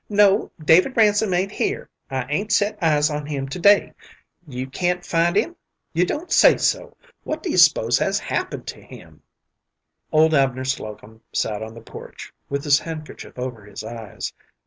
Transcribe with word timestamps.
"No, 0.09 0.49
David 0.59 0.97
Ransom 0.97 1.31
ain't 1.35 1.51
here. 1.51 1.87
I 2.09 2.23
'ain't 2.27 2.51
set 2.51 2.75
eyes 2.81 3.11
on 3.11 3.27
him 3.27 3.47
to 3.49 3.59
day. 3.59 3.93
You 4.47 4.65
can't 4.65 5.05
find 5.05 5.35
him? 5.35 5.55
You 5.93 6.07
don't 6.07 6.31
say 6.31 6.57
so! 6.57 6.97
What 7.23 7.43
do 7.43 7.51
you 7.51 7.57
s'pose 7.57 7.99
has 7.99 8.17
happened 8.17 8.65
to 8.69 8.81
him?" 8.81 9.21
Old 10.11 10.33
Abner 10.33 10.65
Slocum 10.65 11.21
sat 11.31 11.61
on 11.61 11.75
the 11.75 11.81
porch, 11.81 12.33
with 12.49 12.63
his 12.63 12.79
handkerchief 12.79 13.37
over 13.37 13.67
is 13.67 13.83
eyes. 13.83 14.33